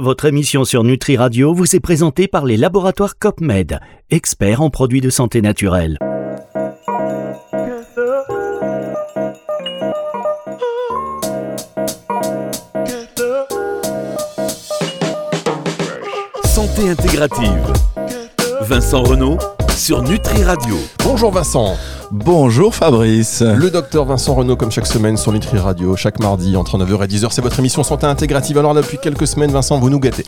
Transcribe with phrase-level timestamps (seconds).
[0.00, 5.00] Votre émission sur Nutri Radio vous est présentée par les laboratoires COPMED, experts en produits
[5.00, 5.98] de santé naturelle.
[16.44, 17.72] Santé intégrative.
[18.60, 19.38] Vincent Renault
[19.76, 20.76] sur Nutri Radio.
[21.02, 21.74] Bonjour Vincent.
[22.10, 23.42] Bonjour Fabrice.
[23.42, 27.06] Le docteur Vincent Renault, comme chaque semaine sur Nutri Radio, chaque mardi entre 9h et
[27.06, 28.56] 10h, c'est votre émission Santé Intégrative.
[28.56, 30.24] Alors là, depuis quelques semaines, Vincent, vous nous gâtez.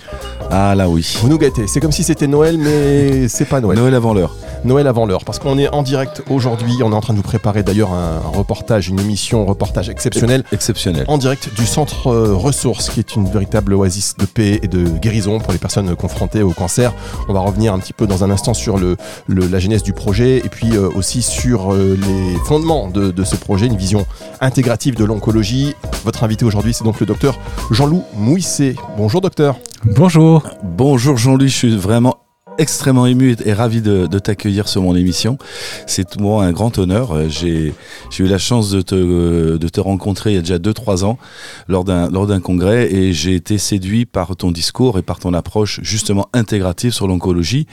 [0.50, 1.16] Ah là oui.
[1.22, 1.66] Vous nous gâtez.
[1.66, 3.78] C'est comme si c'était Noël, mais c'est pas Noël.
[3.78, 4.36] Noël avant l'heure.
[4.64, 6.82] Noël avant l'heure, parce qu'on est en direct aujourd'hui.
[6.82, 10.44] On est en train de vous préparer d'ailleurs un, reportage, une émission, un reportage exceptionnel.
[10.52, 11.06] Exceptionnel.
[11.08, 14.84] En direct du centre euh, Ressources, qui est une véritable oasis de paix et de
[14.84, 16.92] guérison pour les personnes confrontées au cancer.
[17.28, 18.96] On va revenir un petit peu dans un instant sur le,
[19.28, 23.36] la genèse du projet et puis euh, aussi sur euh, les fondements de, de, ce
[23.36, 24.06] projet, une vision
[24.40, 25.74] intégrative de l'oncologie.
[26.04, 27.38] Votre invité aujourd'hui, c'est donc le docteur
[27.70, 28.76] Jean-Loup Mouissé.
[28.96, 29.56] Bonjour docteur.
[29.84, 30.42] Bonjour.
[30.62, 32.18] Bonjour Jean-Louis, je suis vraiment
[32.60, 35.38] extrêmement ému et, ravi de, t'accueillir sur mon émission.
[35.86, 37.12] C'est pour moi un grand honneur.
[37.12, 37.72] Euh, j'ai
[38.18, 41.18] eu la chance de te, de te rencontrer il y a déjà 2-3 ans
[41.68, 46.28] lors d'un congrès et j'ai été séduit par ton discours et par ton approche justement
[46.34, 47.66] intégrative sur l'oncologie.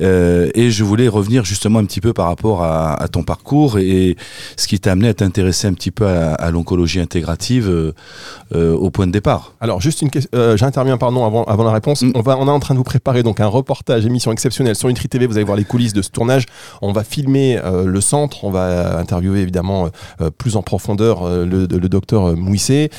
[0.00, 4.16] Euh, et je voulais revenir justement un petit peu par rapport à, ton parcours et,
[4.56, 9.08] ce qui t'a amené à t'intéresser un petit peu à, l'oncologie intégrative euh, au point
[9.08, 9.54] de départ.
[9.60, 12.02] Alors juste une question, j'interviens pardon avant, avant la réponse.
[12.02, 12.12] Mm.
[12.14, 14.88] On, va, on est en train de vous préparer donc un reportage émission exceptionnelle sur
[14.88, 15.26] Nutri TV.
[15.26, 16.46] Vous allez voir les coulisses de ce tournage.
[16.82, 18.44] On va filmer euh, le centre.
[18.44, 19.88] On va interviewer évidemment euh,
[20.20, 22.90] euh, plus en profondeur le, docteur Mouissé.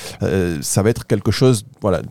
[0.62, 2.02] ça va être quelque chose voilà,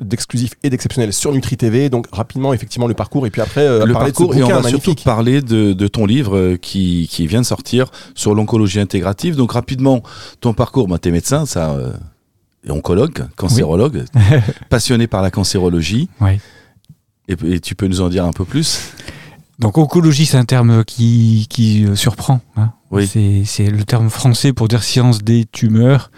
[0.00, 1.90] d'exclusif et d'exceptionnel sur Nutri TV.
[1.90, 3.26] Donc rapidement, effectivement, le parcours.
[3.26, 4.34] Et puis après, le parcours.
[4.34, 8.34] et on va surtout parler de, de ton livre qui, qui, vient de sortir sur
[8.34, 9.36] l'oncologie intégrative.
[9.36, 10.02] Donc rapidement,
[10.40, 11.76] ton parcours, bah, tu es médecin, ça
[12.70, 14.04] oncologue, cancérologue,
[14.68, 16.08] passionné par la cancérologie.
[16.20, 16.38] Oui.
[17.28, 18.92] Et, tu peux nous en dire un peu plus?
[19.58, 22.40] Donc oncologie, c'est un terme qui, qui euh, surprend.
[22.56, 22.72] Hein.
[22.90, 23.06] Oui.
[23.06, 26.10] C'est le terme français pour dire science des tumeurs.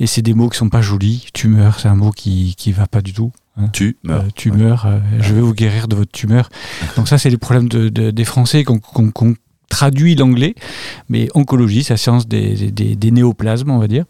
[0.00, 1.26] Et c'est des mots qui sont pas jolis.
[1.32, 3.30] Tumeur, c'est un mot qui ne va pas du tout.
[3.58, 3.68] Hein.
[3.68, 4.22] Tumeur.
[4.24, 6.48] Euh, tumeur, euh, je vais vous guérir de votre tumeur.
[6.96, 9.34] Donc ça, c'est les problèmes de, des Français qu'on
[9.68, 10.54] traduit l'anglais.
[11.08, 14.04] Mais oncologie, c'est la science des, des, des, néoplasmes, on va dire,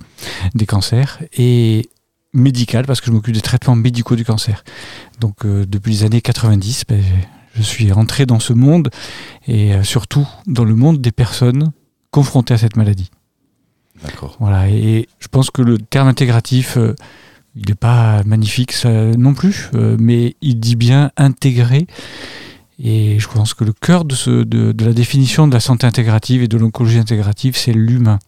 [0.54, 1.18] des cancers.
[1.36, 1.88] Et
[2.32, 4.64] médical parce que je m'occupe des traitements médicaux du cancer.
[5.20, 7.02] Donc euh, depuis les années 90, ben,
[7.54, 8.90] je suis rentré dans ce monde
[9.46, 11.72] et euh, surtout dans le monde des personnes
[12.10, 13.10] confrontées à cette maladie.
[14.04, 14.36] D'accord.
[14.38, 16.94] Voilà, et je pense que le terme intégratif, euh,
[17.56, 21.88] il n'est pas magnifique non plus, mais il dit bien intégrer.
[22.78, 25.84] Et je pense que le cœur de, ce, de, de la définition de la santé
[25.84, 28.20] intégrative et de l'oncologie intégrative, c'est l'humain.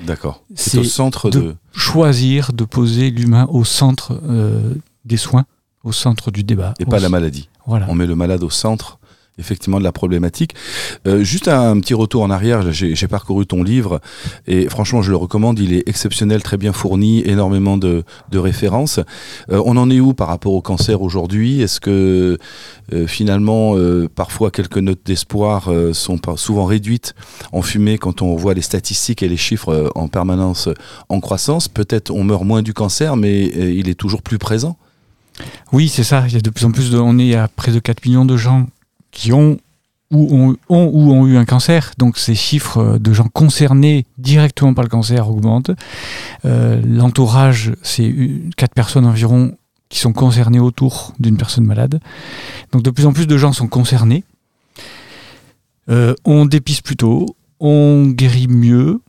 [0.00, 0.44] D'accord.
[0.54, 5.44] C'est au centre de, choisir de poser l'humain au centre euh, des soins,
[5.84, 6.74] au centre du débat.
[6.78, 7.48] Et pas la maladie.
[7.66, 7.86] Voilà.
[7.88, 8.98] On met le malade au centre
[9.38, 10.54] effectivement de la problématique.
[11.06, 14.00] Euh, juste un, petit retour en arrière, j'ai parcouru ton livre
[14.46, 18.98] et franchement je le recommande, il est exceptionnel, très bien fourni, énormément de, références.
[19.50, 21.60] Euh, on en est où par rapport au cancer aujourd'hui?
[21.60, 22.38] Est-ce que
[22.92, 23.76] euh, finalement
[24.14, 27.14] parfois quelques notes d'espoir sont souvent réduites
[27.52, 30.68] en fumée quand on voit les statistiques et les chiffres en permanence
[31.08, 31.68] en croissance?
[31.68, 34.76] Peut-être on meurt moins du cancer mais il est toujours plus présent?
[35.72, 36.24] Oui, c'est ça.
[36.28, 36.98] Il y a de plus en plus de.
[36.98, 38.66] On est à près de 4 millions de gens
[39.12, 39.58] qui ont
[40.12, 41.92] ou ont, ou ont eu un cancer.
[41.98, 45.70] Donc ces chiffres de gens concernés directement par le cancer augmentent.
[46.44, 48.14] Euh, l'entourage, c'est
[48.56, 49.56] quatre personnes environ
[49.88, 52.00] qui sont concernées autour d'une personne malade.
[52.72, 54.24] Donc de plus en plus de gens sont concernés.
[55.88, 59.00] Euh, on dépiste plus tôt, on guérit mieux,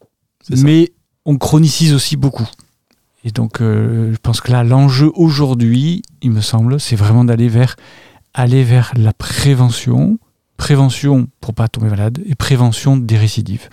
[0.49, 0.91] mais
[1.25, 2.47] on chronicise aussi beaucoup.
[3.25, 7.47] Et donc euh, je pense que là, l'enjeu aujourd'hui, il me semble, c'est vraiment d'aller
[7.47, 7.75] vers
[8.33, 10.17] aller vers la prévention,
[10.57, 13.69] prévention pour pas tomber malade et prévention des récidives.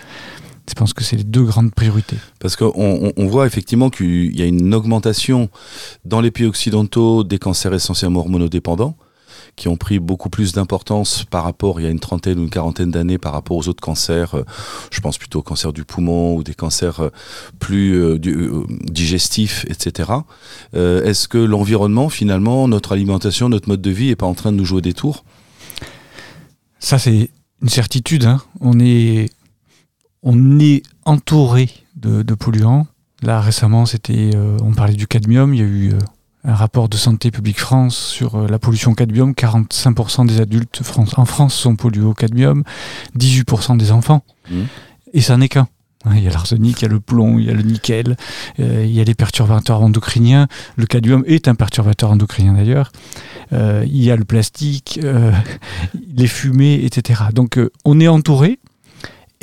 [0.68, 2.16] Je pense que c'est les deux grandes priorités.
[2.38, 5.48] Parce qu'on on voit effectivement qu'il y a une augmentation
[6.04, 8.96] dans les pays occidentaux des cancers essentiellement hormonodépendants
[9.60, 12.50] qui ont pris beaucoup plus d'importance par rapport il y a une trentaine ou une
[12.50, 14.34] quarantaine d'années par rapport aux autres cancers.
[14.34, 14.44] Euh,
[14.90, 17.10] je pense plutôt au cancer du poumon ou des cancers euh,
[17.58, 18.18] plus euh,
[18.84, 20.12] digestifs, etc.
[20.72, 24.56] Est-ce que l'environnement, finalement, notre alimentation, notre mode de vie n'est pas en train de
[24.56, 25.24] nous jouer des tours?
[26.78, 27.28] Ça, c'est
[27.60, 28.24] une certitude.
[28.24, 28.40] Hein.
[28.62, 29.28] On, est,
[30.22, 32.86] on est entouré de, polluants.
[33.22, 34.30] Là, récemment, c'était,
[34.62, 35.52] on parlait du cadmium.
[35.52, 35.92] Il y a eu
[36.44, 39.32] un rapport de Santé publique France sur euh, la pollution cadmium.
[39.32, 40.80] 45% des adultes
[41.16, 42.64] en France sont pollués au cadmium,
[43.18, 44.24] 18% des enfants.
[44.50, 44.62] Mmh.
[45.12, 45.68] Et ça n'est qu'un.
[46.04, 48.16] Hein, Il y a l'arsenic, il y a le plomb, il y a le nickel,
[48.58, 50.48] euh, il y a les perturbateurs endocriniens.
[50.76, 52.90] Le cadmium est un perturbateur endocrinien d'ailleurs.
[53.52, 55.32] Euh, il y a le plastique, euh,
[56.14, 57.24] les fumées, etc.
[57.34, 58.60] Donc on est entouré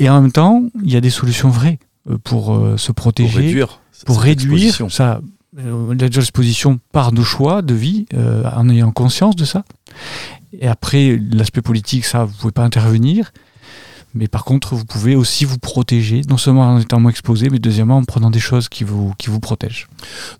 [0.00, 1.78] et en même temps, il y a des solutions vraies
[2.24, 3.80] pour se Pour protéger, réduire.
[4.06, 5.20] pour réduire ça.
[5.58, 9.64] Euh, L'exposition par nos choix de vie, euh, en ayant conscience de ça.
[10.52, 13.32] Et après, l'aspect politique, ça, vous pouvez pas intervenir.
[14.14, 17.58] Mais par contre, vous pouvez aussi vous protéger, non seulement en étant moins exposé, mais
[17.58, 19.86] deuxièmement en prenant des choses qui vous, qui vous protègent.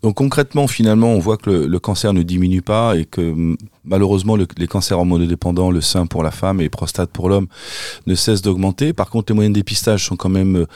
[0.03, 3.57] Donc concrètement, finalement, on voit que le, le cancer ne diminue pas et que
[3.89, 7.47] malheureusement, le- les cancers hormonodépendants, le sein pour la femme et prostate pour l'homme,
[8.07, 8.93] ne cessent d'augmenter.
[8.93, 10.67] Par contre, les moyens de dépistage sont quand même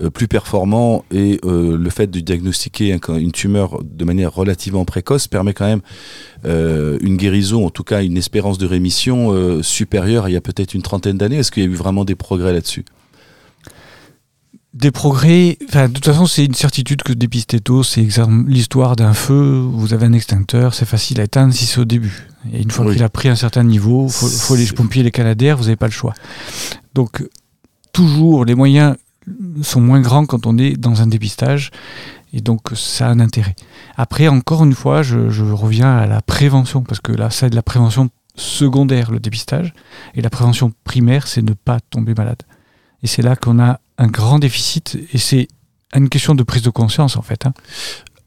[0.00, 4.84] euh, plus performants et euh, le fait de diagnostiquer un- une tumeur de manière relativement
[4.84, 5.82] précoce permet quand même
[6.44, 10.40] euh, une guérison, en tout cas une espérance de rémission supérieure à il y a
[10.40, 11.36] peut-être une trentaine d'années.
[11.36, 12.84] Est-ce qu'il y a eu vraiment des progrès là-dessus?
[14.72, 18.06] Des progrès, enfin, de toute façon, c'est une certitude que dépister tôt, c'est
[18.46, 22.28] l'histoire d'un feu, vous avez un extincteur, c'est facile à éteindre si c'est au début.
[22.52, 22.92] Et une fois Oui.
[22.94, 25.74] qu'il a pris un certain niveau, il faut, faut les pompiers, les canadaires, vous n'avez
[25.76, 26.14] pas le choix.
[26.94, 27.24] Donc,
[27.92, 28.94] toujours, les moyens
[29.62, 31.72] sont moins grands quand on est dans un dépistage,
[32.32, 33.56] et donc ça a un intérêt.
[33.96, 37.56] Après, encore une fois, je, je reviens à la prévention, parce que là, c'est de
[37.56, 39.74] la prévention secondaire, le dépistage,
[40.14, 42.42] et la prévention primaire, c'est ne pas tomber malade.
[43.02, 45.46] Et c'est là qu'on a un grand déficit, et c'est
[45.94, 47.46] une question de prise de conscience, en fait.
[47.46, 47.52] hein.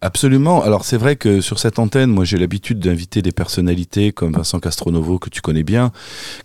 [0.06, 0.62] Absolument.
[0.62, 4.60] Alors c'est vrai que sur cette antenne, moi j'ai l'habitude d'inviter des personnalités comme Vincent
[4.60, 5.94] Castronovo que tu connais bien,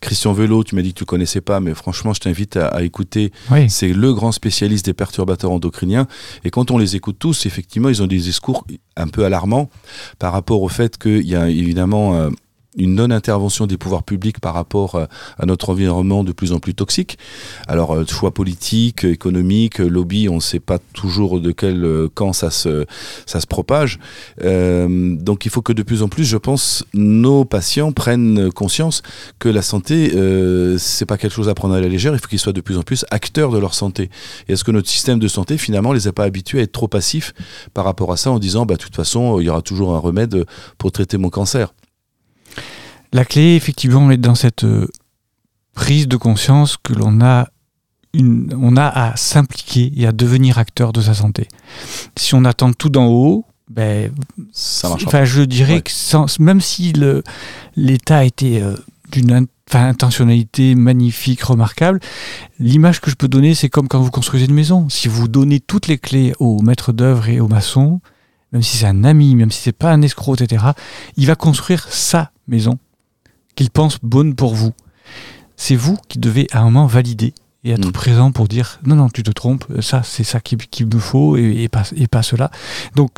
[0.01, 2.83] Christian Velo, tu m'as dit que tu connaissais pas, mais franchement je t'invite à, à
[2.83, 3.33] écouter.
[3.51, 3.69] Oui.
[3.69, 6.07] C'est le grand spécialiste des perturbateurs endocriniens.
[6.45, 8.65] Et quand on les écoute tous, effectivement, ils ont des discours
[8.97, 9.69] un peu alarmants
[10.21, 12.31] par rapport au fait qu'il y a évidemment euh,
[12.77, 15.07] une non-intervention des pouvoirs publics par rapport euh,
[15.39, 17.19] à notre environnement de plus en plus toxique.
[17.67, 22.33] Alors, euh, choix politiques, économiques, lobby, on ne sait pas toujours de quel euh, camp
[22.33, 22.85] ça se,
[23.27, 23.99] ça se propage.
[24.43, 29.03] Euh, donc, il faut que de plus en plus, je pense, nos patients prennent conscience
[29.39, 32.13] que la santé, euh, c'est pas quelque chose à prendre à la légère.
[32.15, 34.11] Il faut qu'ils soient de plus en plus acteurs de leur santé.
[34.49, 36.89] Et est-ce que notre système de santé, finalement, les a pas habitués à être trop
[36.89, 37.33] passifs
[37.73, 39.99] par rapport à ça en disant, bah, de toute façon, il y aura toujours un
[39.99, 40.45] remède
[40.77, 41.73] pour traiter mon cancer?
[43.13, 44.87] La clé, effectivement, est dans cette euh,
[45.75, 47.49] prise de conscience que l'on a,
[48.15, 51.49] une, on a à s'impliquer et à devenir acteur de sa santé.
[52.17, 54.13] Si on attend tout d'en haut, ben,
[54.53, 55.05] Ça marche.
[55.07, 55.83] enfin, je dirais Ouais.
[55.83, 56.93] que sans- même si
[57.77, 58.75] l'État a été euh,
[59.13, 62.01] d'une enfin, intentionnalité magnifique, remarquable,
[62.59, 64.89] l'image que je peux donner, c'est comme quand vous construisez une maison.
[64.89, 68.01] Si vous donnez toutes les clés au maître d'œuvre et au maçon,
[68.53, 70.65] même si c'est un ami, même si c'est pas un escroc, etc.,
[71.17, 72.79] il va construire sa maison
[73.55, 74.73] qu'il pense bonne pour vous.
[75.57, 77.35] C'est vous qui devez à un moment valider
[77.65, 77.93] et être Mm.
[77.93, 81.37] présent pour dire non, non, tu te trompes, ça, c'est ça qu'il qu'il me faut
[81.37, 82.51] et, et pas, et pas cela.
[82.95, 83.11] Donc,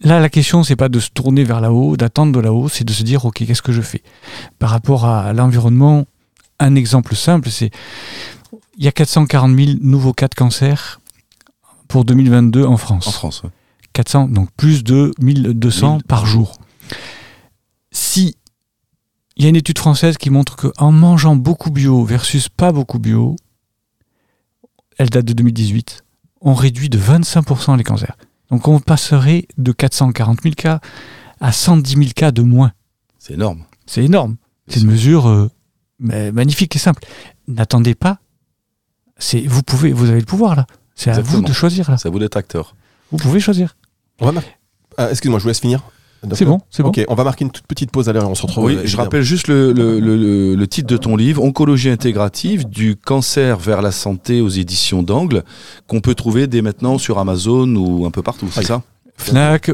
[0.00, 2.92] là, la question, c'est pas de se tourner vers là-haut, d'attendre de là-haut, c'est de
[2.92, 4.02] se dire, OK, qu'est-ce que je fais?
[4.58, 6.06] Par rapport à l'environnement,
[6.60, 7.70] un exemple simple, c'est
[8.76, 11.00] il y a 440 000 nouveaux cas de cancer
[11.88, 13.08] pour 2022 en France.
[13.08, 13.50] En France, ouais.
[13.92, 16.58] 400, donc plus de 1200 1000 par jour.
[17.98, 18.36] Si
[19.36, 23.00] il y a une étude française qui montre qu'en mangeant beaucoup bio versus pas beaucoup
[23.00, 23.34] bio,
[24.98, 26.04] elle date de 2018,
[26.40, 28.16] on réduit de 25% les cancers.
[28.50, 30.80] Donc on passerait de 440 000 cas
[31.40, 32.72] à 110 000 cas de moins.
[33.18, 33.64] c'est énorme.
[33.86, 34.36] C'est énorme.
[34.68, 35.50] C'est une mesure euh,
[35.98, 37.04] mais magnifique et simple.
[37.48, 38.18] N'attendez pas.
[39.18, 40.66] C'est vous pouvez, vous avez le pouvoir là.
[40.94, 41.98] C'est à vous de choisir là.
[41.98, 42.76] Ça vous d'être acteur.
[43.10, 43.76] Vous pouvez choisir.
[44.96, 45.82] Ah, Excuse-moi, je vous laisse finir.
[46.32, 46.88] C'est bon, c'est bon.
[46.88, 48.64] Ok, on va marquer une toute petite pause à l'heure et on se retrouve.
[48.64, 49.02] Oui, je évidemment.
[49.04, 53.56] rappelle juste le, le- le- le- le titre de ton livre, Oncologie intégrative, du cancer
[53.58, 55.44] vers la santé aux éditions d'Angle,
[55.86, 58.66] qu'on peut trouver dès maintenant sur Amazon ou un peu partout, c'est Oui.
[58.66, 58.82] ça?
[59.16, 59.70] Fnac.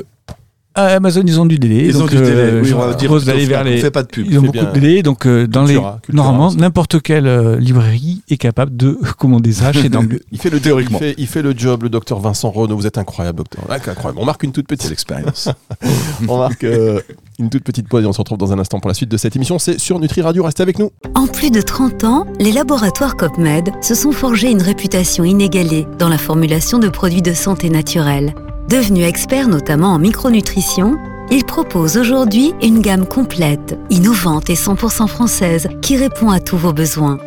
[0.83, 1.87] Amazon, ils ont du délai.
[1.87, 3.77] Ils donc, ont du délai, euh, oui, je on va dire d'aller vers Fnac, on
[3.77, 3.81] les.
[3.81, 4.27] fait pas de pub.
[4.29, 4.65] Ils ont beaucoup bien.
[4.65, 6.07] de délai, donc euh, dans Cultura, les.
[6.07, 10.21] Cultura Normalement, n'importe quelle euh, librairie est capable de commander ça chez Dangle.
[10.33, 10.99] Il fait le Théoriquement.
[11.01, 12.77] Il fait, il fait le job, le docteur Vincent Renaud.
[12.77, 13.65] Vous êtes incroyable, docteur.
[13.69, 14.19] Ah, incroyable.
[14.21, 14.91] On marque une toute petite.
[14.91, 15.49] l'expérience.
[16.29, 17.01] On marque euh,
[17.39, 19.17] une toute petite pause et on se retrouve dans un instant pour la suite de
[19.17, 19.59] cette émission.
[19.59, 20.45] C'est sur Nutri Radio.
[20.45, 20.91] Restez avec nous.
[21.15, 26.09] En plus de 30 ans, les laboratoires COPMED se sont forgés une réputation inégalée dans
[26.09, 28.35] la formulation de produits de santé naturelle.
[28.69, 30.97] Devenus experts notamment en micronutrition,
[31.31, 36.73] ils proposent aujourd'hui une gamme complète, innovante et 100% française qui répond à tous vos
[36.73, 37.19] besoins.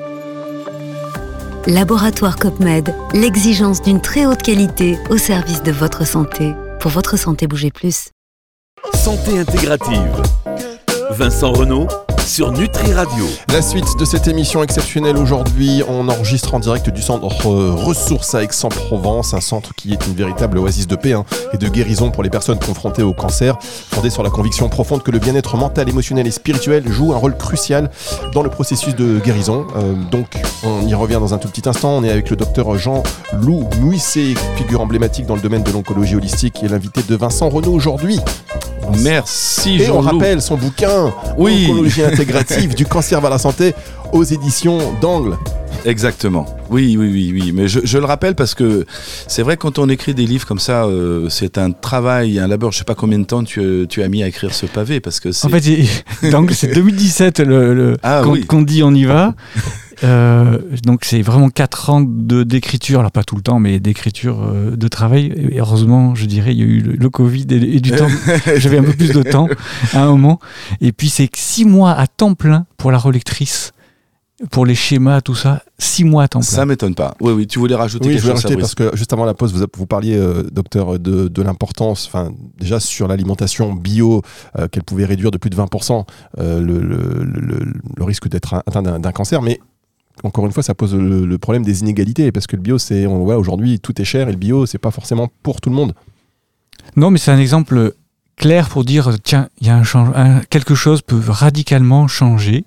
[1.67, 6.53] Laboratoire COPMED, l'exigence d'une très haute qualité au service de votre santé.
[6.79, 8.11] Pour votre santé, bougez plus.
[8.93, 10.21] Santé intégrative.
[11.11, 11.87] Vincent Renault
[12.27, 13.25] sur Nutri Radio.
[13.53, 18.43] La suite de cette émission exceptionnelle aujourd'hui, on enregistre en direct du centre Ressources à
[18.43, 22.23] Aix-en-Provence, un centre qui est une véritable oasis de paix hein, et de guérison pour
[22.23, 26.27] les personnes confrontées au cancer, fondé sur la conviction profonde que le bien-être mental, émotionnel
[26.27, 27.89] et spirituel joue un rôle crucial
[28.33, 29.65] dans le processus de guérison.
[29.77, 30.27] Euh, donc
[30.63, 34.35] on y revient dans un tout petit instant, on est avec le docteur Jean-Loup Mouissé,
[34.57, 38.19] figure emblématique dans le domaine de l'oncologie holistique et l'invité de Vincent Renaud aujourd'hui.
[39.01, 41.67] Merci Et on rappelle son bouquin Oui.
[41.69, 43.73] Oncologie intégrative du cancer vers la santé
[44.13, 45.37] aux éditions d'Angle.
[45.85, 46.45] Exactement.
[46.69, 47.51] Oui, oui, oui, oui.
[47.53, 48.85] Mais je, je le rappelle parce que
[49.27, 52.71] c'est vrai quand on écrit des livres comme ça, euh, c'est un travail, un labeur.
[52.71, 55.19] Je sais pas combien de temps tu, tu as mis à écrire ce pavé parce
[55.19, 55.45] que c'est.
[55.45, 55.63] En fait,
[56.31, 58.45] donc c'est 2017 le, le- Ah qu'on oui.
[58.45, 59.33] qu'on dit on y va.
[60.03, 64.43] Euh, donc c'est vraiment 4 ans de d'écriture, alors pas tout le temps, mais d'écriture
[64.43, 65.33] euh, de travail.
[65.51, 68.07] Et heureusement, je dirais, il y a eu le, le Covid et, et du temps.
[68.57, 69.47] J'avais un peu plus de temps
[69.93, 70.39] à un moment.
[70.81, 73.71] Et puis c'est 6 mois à temps plein pour la relectrice,
[74.51, 75.63] pour les schémas, tout ça.
[75.79, 76.47] 6 mois à temps plein.
[76.47, 77.15] ça m'étonne pas.
[77.19, 77.47] Oui, oui.
[77.47, 79.65] Tu voulais rajouter Oui, je voulais chose, rajouter parce que juste avant la pause, vous,
[79.75, 84.21] vous parliez, euh, docteur, de, de l'importance, enfin, déjà sur l'alimentation bio,
[84.59, 86.05] euh, qu'elle pouvait réduire de plus de 20%
[86.39, 89.59] euh, le, le- le- le risque d'être atteint d'un d'un cancer, mais
[90.23, 93.05] encore une fois, ça pose le, le problème des inégalités parce que le bio, c'est,
[93.07, 95.75] on voit aujourd'hui, tout est cher et le bio, c'est pas forcément pour tout le
[95.75, 95.93] monde.
[96.95, 97.93] Non, mais c'est un exemple
[98.35, 102.65] clair pour dire tiens, il y a un change, un- quelque chose peut radicalement changer.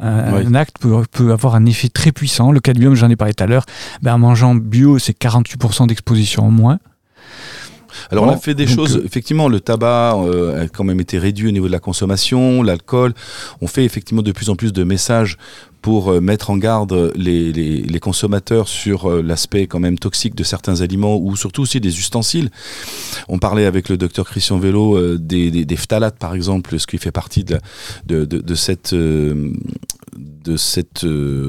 [0.00, 0.42] Un, Oui.
[0.46, 2.50] un acte peut, peut avoir un effet très puissant.
[2.50, 3.64] Le cadmium, j'en ai parlé tout à l'heure.
[4.02, 6.78] Ben, en mangeant bio, c'est 48% d'exposition en moins.
[8.10, 10.98] Alors Bon, on a fait des choses, euh, effectivement, le tabac euh, a quand même
[11.00, 13.14] été réduit au niveau de la consommation, l'alcool.
[13.60, 15.38] On fait effectivement de plus en plus de messages
[15.84, 20.80] pour euh, mettre en garde les, consommateurs sur euh, l'aspect quand même toxique de certains
[20.80, 22.48] aliments ou surtout aussi des ustensiles.
[23.28, 26.96] On parlait avec le docteur Christian Vélo euh, des, des, phtalates par exemple, ce qui
[26.96, 27.60] fait partie de,
[28.06, 28.96] de, de, cette...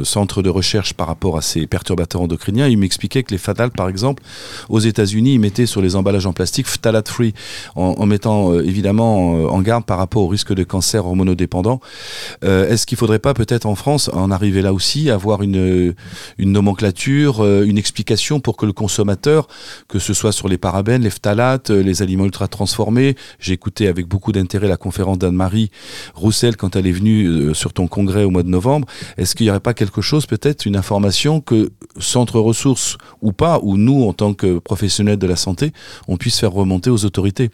[0.04, 3.88] centre de recherche par rapport à ces perturbateurs endocriniens, il m'expliquait que les phtalates, par
[3.88, 4.22] exemple,
[4.68, 7.34] aux États-Unis, ils mettaient sur les emballages en plastique phthalate free,
[7.76, 11.80] en, mettant évidemment en garde par rapport au risque de cancer hormonodépendant.
[12.44, 15.94] Euh, Est-ce qu'il faudrait pas peut-être en France en arriver là aussi, avoir une,
[16.38, 19.48] une nomenclature, euh, une explication pour que le consommateur,
[19.88, 23.88] que ce soit sur les parabènes, les phtalates, euh, les aliments ultra transformés, j'ai écouté
[23.88, 25.72] avec beaucoup d'intérêt la conférence d'Anne-Marie
[26.14, 28.88] Roussel quand elle est venue euh, sur ton congrès au mois de novembre.
[29.18, 33.60] Est-ce qu'il n'y aurait pas quelque chose, peut-être une information que Centre Ressources ou pas,
[33.62, 35.72] ou nous en tant que professionnels de la santé,
[36.08, 37.52] on puisse faire remonter aux autorités?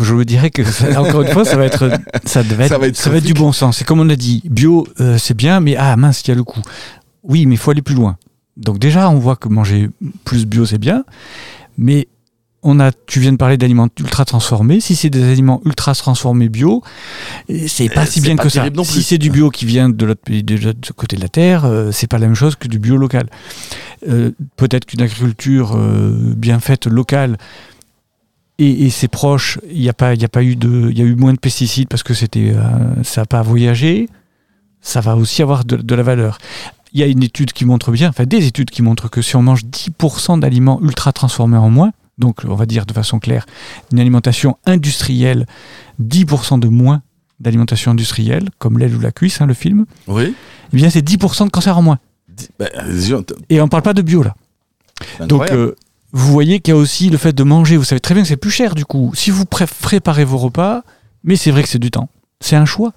[0.00, 1.90] Je vous dirais que, ça- encore une fois, ça va être,
[2.24, 3.78] ça va être, Ça va être ça va être du bon sens.
[3.78, 6.34] C'est comme on a dit, bio, euh, c'est bien, mais ah mince, il y a
[6.34, 6.60] le coup.
[7.22, 8.16] Oui, mais il faut aller plus loin.
[8.56, 9.88] Donc déjà, on voit que manger
[10.24, 11.04] plus bio, c'est bien,
[11.76, 12.08] mais
[12.64, 14.80] on a, tu viens de parler d'aliments ultra transformés.
[14.80, 16.82] Si c'est des aliments ultra transformés bio,
[17.48, 18.68] eh, c'est pas Euh, si bien pas que ça.
[18.68, 21.28] non Si c'est du bio qui vient de l'autre pays, de l'autre côté de la
[21.28, 23.28] terre, euh, c'est pas la même chose que du bio local.
[24.08, 27.38] Euh, Peut-être qu'une agriculture euh, bien faite locale
[28.58, 30.98] et, et ses proches, il n'y a pas, il y a pas eu de, il
[30.98, 34.08] y a eu moins de pesticides parce que c'était, euh, ça n'a pas voyagé.
[34.80, 36.38] Ça va aussi avoir de, de la valeur.
[36.92, 39.36] Il y a une étude qui montre bien, enfin des études qui montrent que si
[39.36, 43.44] on mange 10% d'aliments ultra transformés en moins, donc on va dire de façon claire,
[43.92, 45.46] une alimentation industrielle,
[46.02, 47.02] 10% de moins
[47.40, 50.34] d'alimentation industrielle, comme l'aile ou la cuisse, hein, le film, Oui.
[50.72, 51.98] eh bien c'est 10% de cancer en moins.
[52.58, 52.68] Ben,
[53.50, 54.34] Et on ne parle pas de bio là.
[55.26, 55.74] Donc, euh,
[56.12, 57.76] vous voyez qu'il y a aussi le fait de manger.
[57.76, 59.12] Vous savez très bien que c'est plus cher du coup.
[59.14, 60.82] Si vous pré- préparez vos repas,
[61.24, 62.08] mais c'est vrai que c'est du temps.
[62.40, 62.92] C'est un choix.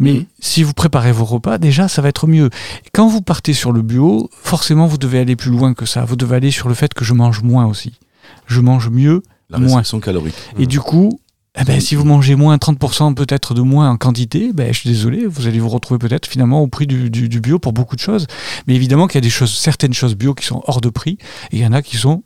[0.00, 0.24] Mais Mhm.
[0.40, 2.50] si vous préparez vos repas, déjà, ça va être mieux.
[2.92, 6.04] Quand vous partez sur le bio, forcément, vous devez aller plus loin que ça.
[6.04, 7.98] Vous devez aller sur le fait que je mange moins aussi.
[8.46, 9.22] Je mange mieux.
[9.48, 9.82] la moins.
[10.02, 10.34] calorique.
[10.58, 11.20] Et du coup,
[11.58, 14.90] eh ben, si vous mangez moins 30% peut-être de moins en quantité, ben, je suis
[14.90, 17.96] désolé, vous allez vous retrouver peut-être finalement au prix du, du- du bio pour beaucoup
[17.96, 18.26] de choses.
[18.66, 21.18] Mais évidemment qu'il y a des choses, certaines choses bio qui sont hors de prix,
[21.52, 22.22] et il y en a qui sont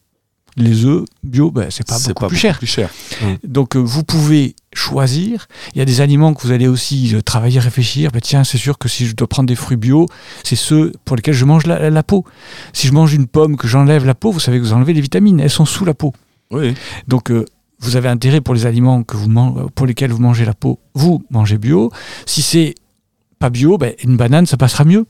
[0.57, 2.59] les œufs bio, ben, c'est pas beaucoup pas plus cher.
[2.59, 2.91] plus cher.
[3.45, 5.47] Donc euh, vous pouvez choisir.
[5.75, 8.11] Il y a des aliments que vous allez aussi euh, travailler, réfléchir.
[8.11, 10.07] Ben, tiens, c'est sûr que si je dois prendre des fruits bio,
[10.43, 12.25] c'est ceux pour lesquels je mange la, la peau.
[12.73, 15.01] Si je mange une pomme, que j'enlève la peau, vous savez que vous enlevez les
[15.01, 16.13] vitamines, elles sont sous la peau.
[16.51, 16.75] Oui.
[17.07, 17.45] Donc, euh,
[17.81, 19.29] vous avez intérêt pour les aliments que vous
[19.75, 21.91] pour lesquels vous mangez la peau, vous mangez bio.
[22.27, 22.75] Si c'est
[23.39, 25.07] pas bio, ben, une banane, ça passera mieux.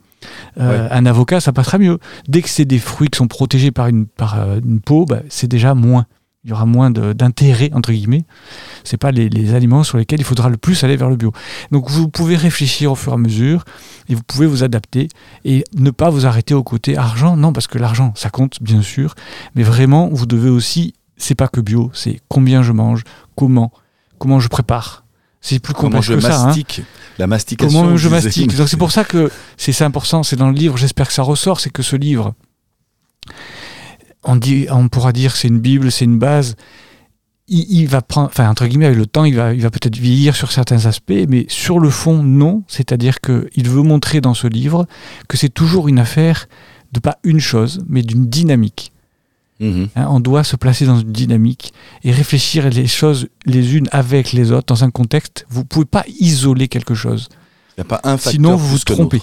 [0.58, 1.98] Euh, Un avocat, ça passera mieux.
[2.28, 5.22] Dès que c'est des fruits qui sont protégés par une, par, euh, une peau, ben,
[5.28, 6.06] c'est déjà moins.
[6.44, 8.24] Il y aura moins d'intérêt, entre guillemets.
[8.82, 11.32] C'est pas les, les aliments sur lesquels il faudra le plus aller vers le bio.
[11.70, 13.64] Donc, vous pouvez réfléchir au fur et à mesure
[14.08, 15.08] et vous pouvez vous adapter
[15.44, 17.36] et ne pas vous arrêter au côté argent.
[17.36, 19.16] Non, parce que l'argent, ça compte, bien sûr.
[19.54, 23.04] Mais vraiment, vous devez aussi c'est pas que bio, c'est combien je mange,
[23.36, 23.72] comment,
[24.18, 25.04] comment je prépare.
[25.42, 26.40] C'est plus Comment complexe je que ça.
[26.42, 26.46] hein.
[26.46, 26.82] mastique
[27.18, 27.80] La mastication.
[27.82, 30.76] Comment je mastique Donc c'est pour ça que c'est ça important, c'est dans le livre,
[30.76, 32.34] j'espère que ça ressort, c'est que ce livre,
[34.24, 36.56] on, dit, on pourra dire c'est une Bible, c'est une base.
[37.48, 39.96] Il, il va prendre, enfin entre guillemets, avec le temps, il va, il va peut-être
[39.96, 42.62] vieillir sur certains aspects, mais sur le fond, non.
[42.68, 44.86] C'est-à-dire qu'il veut montrer dans ce livre
[45.28, 46.48] que c'est toujours une affaire
[46.92, 48.92] de pas une chose, mais d'une dynamique.
[49.60, 49.88] Mhm.
[49.94, 54.32] Hein, on doit se placer dans une dynamique et réfléchir les choses les unes avec
[54.32, 55.46] les autres dans un contexte.
[55.50, 57.28] Vous pouvez pas isoler quelque chose.
[57.76, 59.22] Il n'y a pas un facteur Sinon, vous vous trompez.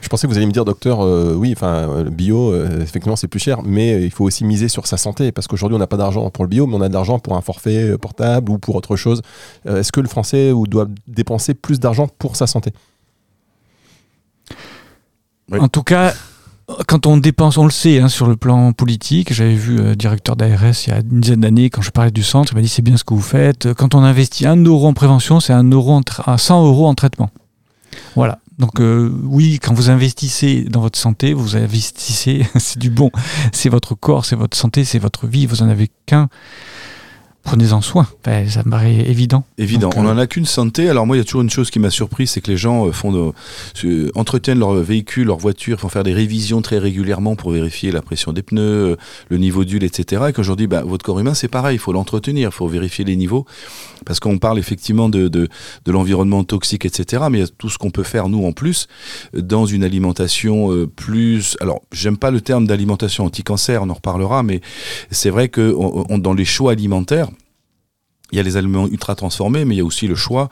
[0.00, 2.80] Je pensais que vous alliez me dire, docteur, euh, oui, enfin, euh, le bio, euh,
[2.80, 5.78] effectivement, c'est plus cher, mais il faut aussi miser sur sa santé, parce qu'aujourd'hui, on
[5.78, 8.50] n'a pas d'argent pour le bio, mais on a de l'argent pour un forfait portable
[8.50, 9.22] ou pour autre chose.
[9.66, 12.72] Euh, Est-ce que le Français ou doit dépenser plus d'argent pour sa santé?
[15.50, 15.60] Oui.
[15.60, 16.12] En tout cas,
[16.86, 20.36] quand on dépense, on le sait, hein, sur le plan politique, j'avais vu euh, directeur
[20.36, 22.68] d'ARS il y a une dizaine d'années, quand je parlais du centre, il m'a dit
[22.68, 23.72] c'est bien ce que vous faites.
[23.74, 26.86] Quand on investit un euro en prévention, c'est un euro en tra- à 100 euros
[26.86, 27.30] en traitement.
[28.16, 28.38] Voilà.
[28.58, 33.10] Donc euh, oui, quand vous investissez dans votre santé, vous investissez, c'est du bon.
[33.52, 35.46] C'est votre corps, c'est votre santé, c'est votre vie.
[35.46, 36.28] Vous en avez qu'un.
[37.48, 38.06] Prenez-en soin.
[38.20, 39.42] Enfin, ça me paraît évident.
[39.56, 39.88] Évident.
[39.88, 40.90] Donc, on euh, n'en a qu'une santé.
[40.90, 42.86] Alors moi, il y a toujours une chose qui m'a surpris, c'est que les gens
[42.86, 47.50] euh, font de- entretiennent leur véhicule, leur voiture, font faire des révisions très régulièrement pour
[47.50, 48.96] vérifier la pression des pneus, euh,
[49.30, 50.24] le niveau d'huile, etc.
[50.28, 51.76] Et qu'aujourd'hui, bah, votre corps humain, c'est pareil.
[51.76, 53.46] Il faut l'entretenir, il faut vérifier les niveaux,
[54.04, 55.48] parce qu'on parle effectivement de, de,
[55.86, 57.24] de l'environnement toxique, etc.
[57.30, 58.88] Mais il y a tout ce qu'on peut faire nous en plus
[59.34, 61.56] euh, dans une alimentation euh, plus.
[61.60, 64.60] Alors, j'aime pas le terme d'alimentation anti-cancer, on en reparlera, mais
[65.10, 67.28] c'est vrai que on- on- dans les choix alimentaires.
[68.32, 70.50] Il y a les aliments ultra transformés, mais il y a aussi le choix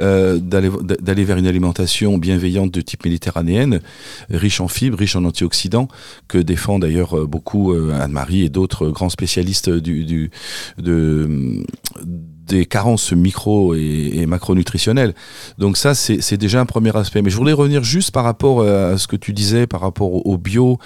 [0.00, 3.80] euh, d'aller vers une alimentation bienveillante de type méditerranéenne,
[4.30, 5.88] riche en fibres, riche en antioxydants,
[6.26, 10.30] que défend d'ailleurs euh, beaucoup euh, Anne-Marie et d'autres grands spécialistes du,
[12.48, 15.14] des carences micro et, macronutritionnelles.
[15.58, 17.22] Donc ça, c'est déjà un premier aspect.
[17.22, 20.26] Mais je voulais revenir juste par rapport euh, à ce que tu disais, par rapport
[20.26, 20.78] au, bio.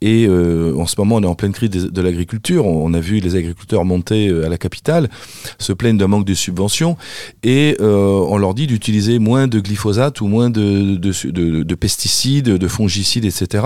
[0.00, 2.66] Et euh, en ce moment, on est en pleine crise de, l'agriculture.
[2.66, 5.08] On, a vu les agriculteurs monter euh, à la capitale,
[5.58, 6.96] se plaignent d'un manque de subventions,
[7.42, 12.46] et on leur dit d'utiliser moins de glyphosate ou moins de, de, de- de pesticides,
[12.46, 13.64] de fongicides, etc.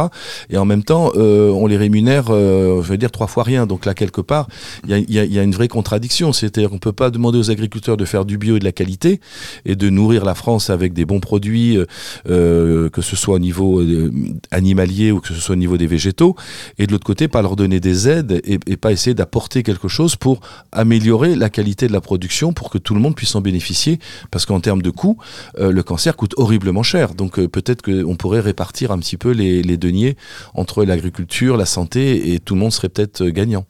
[0.51, 3.67] Et en même temps, on les rémunère, je vais dire, trois fois rien.
[3.67, 4.49] Donc là, quelque part,
[4.89, 6.33] il y a une vraie contradiction.
[6.33, 9.21] C'est-à-dire qu'on peut pas demander aux agriculteurs de faire du bio et de la qualité
[9.65, 11.87] et de nourrir la France avec des bons produits, euh,
[12.29, 14.11] euh, que ce soit au niveau euh,
[14.51, 16.37] animalier ou que ce soit au niveau des végétaux,
[16.79, 20.17] et de l'autre côté, pas leur donner des aides et, pas essayer d'apporter quelque chose
[20.17, 20.41] pour
[20.73, 23.99] améliorer la qualité de la production pour que tout le monde puisse en bénéficier.
[24.31, 25.17] Parce qu'en termes de coût,
[25.59, 27.15] euh, le cancer coûte horriblement cher.
[27.15, 30.17] Donc peut-être qu'on pourrait répartir un petit peu les, deniers
[30.55, 33.67] entre l'agriculture, la santé, et tout le monde serait peut-être gagnant.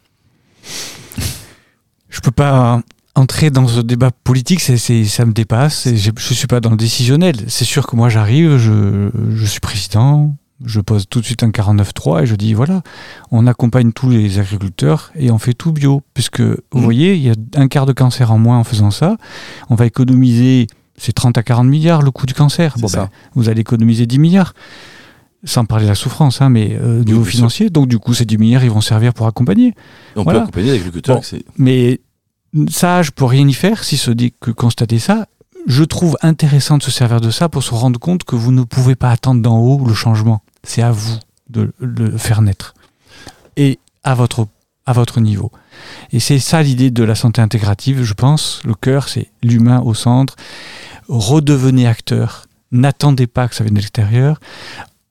[2.08, 2.82] Je peux pas
[3.14, 5.86] entrer dans ce débat politique, c'est, c'est- ça me dépasse.
[5.86, 7.36] et Je ne suis pas dans le décisionnel.
[7.48, 11.50] C'est sûr que moi j'arrive, je, je suis président, je pose tout de suite un
[11.50, 12.82] 49.3 et je dis voilà,
[13.30, 16.02] on accompagne tous les agriculteurs et on fait tout bio.
[16.14, 16.82] Puisque vous Mhm.
[16.82, 19.16] voyez, il y a un quart de cancer en moins en faisant ça.
[19.70, 22.74] On va économiser, c'est 30 à 40 milliards le coût du cancer.
[22.78, 24.54] Bon, ben, vous allez économiser 10 milliards.
[25.46, 27.68] Sans parler de la souffrance, hein, mais euh, au niveau financier.
[27.68, 29.74] Donc, du coup, ces 10 milliards, ils vont servir pour accompagner.
[30.16, 30.38] On Voilà.
[30.40, 30.78] peut accompagner.
[30.78, 31.12] Bon.
[31.12, 32.00] avec ses- Mais
[32.68, 35.26] ça, je peux rien y faire si ce n'est que constater ça.
[35.66, 38.62] Je trouve intéressant de se servir de ça pour se rendre compte que vous ne
[38.62, 40.42] pouvez pas attendre d'en haut le changement.
[40.62, 42.74] C'est à vous de le faire naître.
[43.56, 44.46] Et à votre,
[44.86, 45.50] à votre niveau.
[46.12, 48.60] Et c'est ça l'idée de la santé intégrative, je pense.
[48.64, 50.36] Le cœur, c'est l'humain au centre.
[51.08, 52.46] Redevenez acteur.
[52.72, 54.40] N'attendez pas que ça vienne de l'extérieur.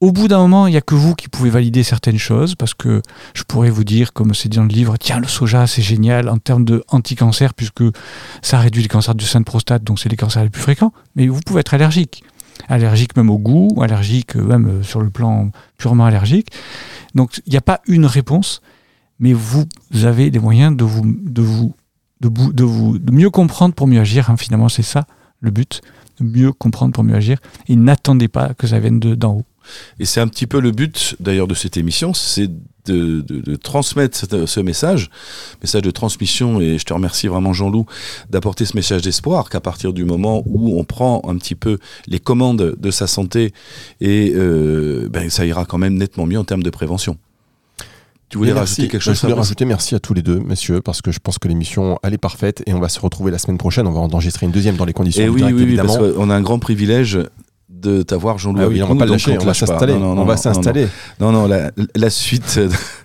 [0.03, 2.73] Au bout d'un moment, il n'y a que vous qui pouvez valider certaines choses, parce
[2.73, 3.01] que
[3.33, 6.27] je pourrais vous dire, comme c'est dit dans le livre, tiens, le soja, c'est génial
[6.27, 6.83] en termes de
[7.55, 7.83] puisque
[8.41, 10.91] ça réduit les cancers du sein de prostate, donc c'est les cancers les plus fréquents.
[11.15, 12.21] Mais vous pouvez être allergique.
[12.67, 16.49] Allergique même au goût, allergique même euh, sur le plan purement allergique.
[17.15, 18.61] Donc il n'y a pas une réponse,
[19.19, 19.63] mais vous
[20.03, 21.73] avez les moyens de vous, de vous,
[22.99, 24.29] de mieux comprendre pour mieux agir.
[24.29, 24.35] hein.
[24.35, 25.05] Finalement, c'est ça
[25.39, 25.79] le but,
[26.19, 27.37] de mieux comprendre pour mieux agir.
[27.69, 29.45] Et n'attendez pas que ça vienne de- d'en haut.
[29.99, 32.49] Et c'est un petit peu le but d'ailleurs de cette émission, c'est
[32.85, 35.09] de, de- de transmettre cette- ce message,
[35.61, 36.59] message de transmission.
[36.59, 37.85] Et je te remercie vraiment Jean-Loup
[38.29, 42.19] d'apporter ce message d'espoir qu'à partir du moment où on prend un petit peu les
[42.19, 43.53] commandes de sa santé,
[44.01, 47.17] et euh, ben, ça ira quand même nettement mieux en termes de prévention.
[48.29, 50.81] Tu voulais rajouter quelque Je chose voulais Fabrice rajouter merci à tous les deux, messieurs,
[50.81, 53.37] parce que je pense que l'émission, elle est parfaite et on va se retrouver la
[53.37, 53.85] semaine prochaine.
[53.85, 55.97] On va enregistrer une deuxième dans les conditions Et du oui, direct, oui, oui, parce
[55.99, 57.19] qu'on a un grand privilège
[57.83, 58.61] de t'avoir Jean-Louis.
[58.61, 59.93] Ah avec oui, on va nous, pas le lâcher, on va s'installer.
[59.93, 60.87] Non, non, On non, va non, s'installer.
[61.19, 62.59] Non, non, la, la suite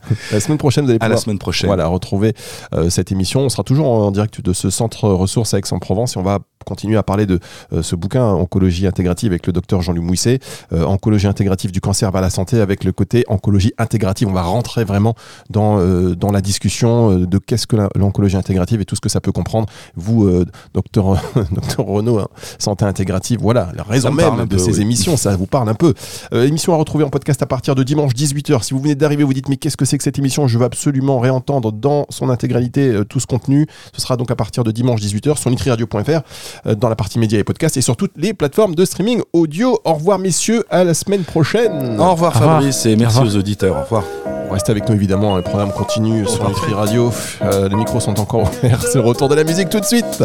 [0.33, 1.69] La semaine prochaine, vous allez à la pouvoir semaine prochaine.
[1.69, 2.35] Voilà, retrouver
[2.75, 3.41] euh, cette émission.
[3.41, 6.97] On sera toujours en direct de ce centre ressources à Aix-en-Provence et on va continuer
[6.97, 7.39] à parler de
[7.73, 10.41] euh, ce bouquin Oncologie intégrative avec le docteur Jean-Luc Mouisset.
[10.73, 14.29] Euh, oncologie intégrative du cancer vers la santé avec le côté oncologie intégrative.
[14.29, 15.15] On va rentrer vraiment
[15.51, 15.79] dans,
[16.15, 19.67] dans la discussion de qu'est-ce que l'oncologie intégrative et tout ce que ça peut comprendre.
[19.97, 20.31] Vous,
[20.75, 24.85] docteur, docteur Renaud, hein, santé intégrative, voilà, la raison même de peu, ces oui.
[24.85, 25.95] émissions, ça vous parle un peu.
[26.33, 28.63] Euh, émission à retrouver en podcast à partir de dimanche 18h.
[28.63, 30.47] Si vous venez d'arriver, vous dites mais qu'est-ce que c'est que cette émission?
[30.47, 33.67] Je veux absolument réentendre dans son intégralité euh, tout ce contenu.
[33.95, 36.21] Ce sera donc à partir de dimanche 18h sur nutriradio.fr
[36.67, 39.79] euh, dans la partie médias et podcasts et sur toutes les plateformes de streaming audio.
[39.85, 42.01] Au revoir messieurs, à la semaine prochaine.
[42.01, 42.57] Au revoir Au revoir.
[42.59, 43.77] Fabrice et merci aux auditeurs.
[43.77, 44.05] Au revoir.
[44.51, 47.13] Restez avec nous évidemment, le programme continue sur Nutri Radio.
[47.43, 50.25] Euh, les micros sont encore ouverts, c'est le retour de la musique tout de suite.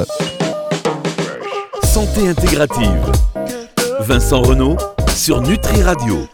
[1.83, 3.11] Santé intégrative.
[4.03, 4.75] Vincent Renault
[5.15, 6.27] sur Nutri Radio.